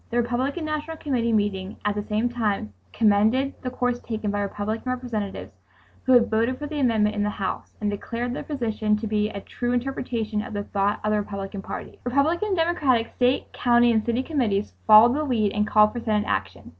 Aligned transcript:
The 0.09 0.17
Republican 0.17 0.65
National 0.65 0.97
Committee 0.97 1.31
meeting 1.31 1.77
at 1.85 1.93
the 1.93 2.01
same 2.01 2.27
time 2.27 2.73
commended 2.91 3.53
the 3.61 3.69
course 3.69 3.99
taken 3.99 4.31
by 4.31 4.41
Republican 4.41 4.91
Representatives 4.91 5.53
who 6.05 6.13
had 6.13 6.27
voted 6.31 6.57
for 6.57 6.65
the 6.65 6.79
amendment 6.79 7.15
in 7.15 7.21
the 7.21 7.29
House, 7.29 7.77
and 7.79 7.91
declared 7.91 8.33
their 8.33 8.41
position 8.41 8.97
to 8.97 9.05
be 9.05 9.29
"a 9.29 9.39
true 9.41 9.73
interpretation 9.73 10.41
of 10.41 10.53
the 10.53 10.63
thought 10.63 10.99
of 11.03 11.11
the 11.11 11.19
Republican 11.19 11.61
Party." 11.61 11.99
Republican 12.03 12.47
and 12.47 12.57
Democratic 12.57 13.13
state, 13.13 13.53
county 13.53 13.91
and 13.91 14.03
city 14.03 14.23
committees 14.23 14.73
followed 14.87 15.13
the 15.13 15.23
lead 15.23 15.51
and 15.51 15.67
called 15.67 15.93
for 15.93 15.99
Senate 15.99 16.25
action. 16.25 16.69